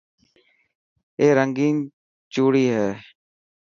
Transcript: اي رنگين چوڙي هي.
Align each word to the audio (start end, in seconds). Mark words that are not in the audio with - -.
اي 1.19 1.27
رنگين 1.37 1.77
چوڙي 2.33 2.65
هي. 2.75 2.87